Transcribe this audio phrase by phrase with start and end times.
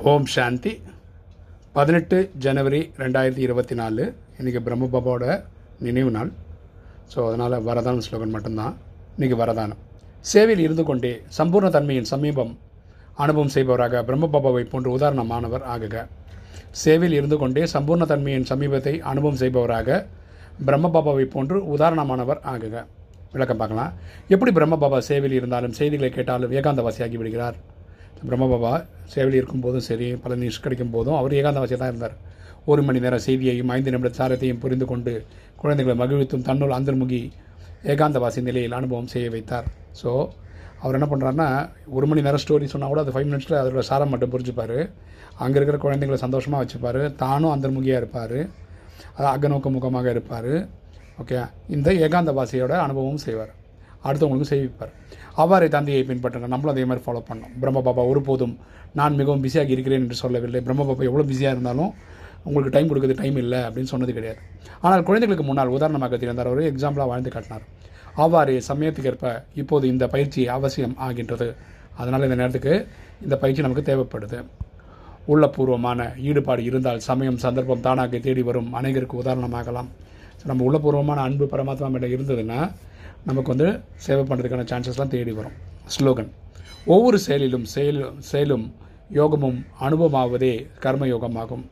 [0.00, 0.70] ஓம் சாந்தி.
[1.74, 4.04] பதினெட்டு ஜனவரி ரெண்டாயிரத்தி இருபத்தி நாலு.
[4.38, 5.24] இன்றைக்கி பிரம்மபாபாவோட
[5.86, 6.30] நினைவு நாள்.
[7.12, 8.74] ஸோ அதனால் வரதான ஸ்லோகன் மட்டும்தான்.
[9.14, 9.80] இன்றைக்கி வரதானம்.
[10.30, 12.52] சேவையில் இருந்து கொண்டே சம்பூர்ண தன்மையின் சமீபம்
[13.24, 16.06] அனுபவம் செய்பவராக பிரம்மபாபாவை போன்ற உதாரணமானவர் ஆகுக.
[16.84, 20.00] சேவையில் இருந்து கொண்டே சம்பூர்ண தன்மையின் சமீபத்தை அனுபவம் செய்பவராக
[20.68, 22.74] பிரம்மபாபாவை போன்று உதாரணமானவர் ஆகுக.
[23.36, 23.92] விளக்கம் பார்க்கலாம்.
[24.34, 27.58] எப்படி பிரம்மபாபா சேவையில் இருந்தாலும் செய்திகளை கேட்டாலும் ஏகாந்தவாசியாகி விடுகிறார்?
[28.26, 28.72] பிரம்மபாபா
[29.12, 32.14] சேவையில் இருக்கும்போதும் சரி பல நியூஸ் கிடைக்கும் போதும் அவர் ஏகாந்தவாசியாக தான் இருந்தார்.
[32.70, 35.12] ஒரு மணி நேரம் செய்தியையும் ஐந்து நிமிட சாரத்தையும் புரிந்து கொண்டு
[35.62, 37.22] குழந்தைகளை மகிழ்வித்தும் தன்னுள் அந்தர்முகி
[37.92, 39.66] ஏகாந்தவாசி நிலையில் அனுபவம் செய்ய வைத்தார்.
[40.00, 40.10] ஸோ
[40.82, 41.48] அவர் என்ன பண்ணுறாருன்னா
[41.96, 44.78] ஒரு மணி நேரம் ஸ்டோரி சொன்னால் கூட அது ஃபைவ் மினிட்ஸில் அதோட சாரம் மட்டும் புரிஞ்சுப்பார்.
[45.44, 47.00] அங்கே இருக்கிற குழந்தைங்களை சந்தோஷமாக வச்சுப்பார்.
[47.22, 48.38] தானும் அந்தர்முகியாக இருப்பார்.
[49.16, 50.52] அது அகநோக்க முகமாக இருப்பார்.
[51.22, 51.36] ஓகே
[51.76, 53.52] இந்த ஏகாந்தவாசியோட அனுபவமும் செய்வார்.
[54.06, 54.92] அடுத்தவங்களுக்கும் செய்விப்பார்.
[55.42, 56.48] அவ்வாறு தந்தையை பின்பற்றுங்க.
[56.52, 58.54] நம்மளும் அதே மாதிரி ஃபாலோ பண்ணோம் பிரம்மபாபா ஒருபோதும்
[59.00, 60.60] நான் மிகவும் பிஸியாக இருக்கிறேன் என்று சொல்லவில்லை.
[60.66, 61.92] பிரம்மபாபா எவ்வளோ பிஸியாக இருந்தாலும்
[62.48, 64.40] உங்களுக்கு டைம் கொடுக்குறது டைம் இல்லை அப்படின்னு சொன்னது கிடையாது.
[64.84, 67.64] ஆனால் குழந்தைகளுக்கு முன்னால் உதாரணமாக திறந்தார் ஒரு எக்ஸாம்பிளாக வாழ்ந்து காட்டினார்.
[68.22, 69.26] அவ்வாறு சமயத்துக்கேற்ப
[69.60, 71.48] இப்போது இந்த பயிற்சி அவசியம் ஆகின்றது.
[72.00, 72.74] அதனால் இந்த நேரத்துக்கு
[73.24, 74.40] இந்த பயிற்சி நமக்கு தேவைப்படுது.
[75.32, 78.70] உள்ளபூர்வமான ஈடுபாடு இருந்தால் சமயம் சந்தர்ப்பம் தானாக தேடி வரும்.
[78.78, 79.90] அனைவருக்கு உதாரணமாகலாம்.
[80.42, 82.72] ஸோ நம்ம உள்ளபூர்வமான அன்பு பரமாத்மா மேலே இருந்ததுன்னா
[83.24, 85.52] நமக்கு வந்து சேவை பண்ணுறதுக்கான சான்சஸ்லாம் தேடி வரும்.
[85.94, 86.30] ஸ்லோகன்
[86.84, 88.74] ஒவ்வொரு செயலிலும் செயலும் செயலும்
[89.08, 91.64] யோகமும் அனுபவமாவதே கர்மயோகமாகும்.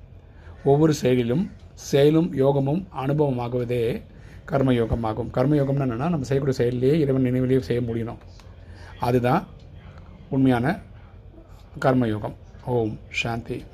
[0.64, 4.02] ஒவ்வொரு செயலிலும் செயலும் யோகமும் அனுபவமாகுவதே
[4.50, 5.32] கர்மயோகமாகும்.
[5.36, 8.22] கர்மயோகம்னா என்னென்னா நம்ம செய்யக்கூடிய செயலிலேயே இறைவன் நினைவிலேயே செய்ய முடியணும்.
[9.00, 9.46] அதுதான்
[10.30, 10.78] உண்மையான
[11.80, 12.36] கர்மயோகம்.
[12.66, 13.64] ஓம் சாந்தி.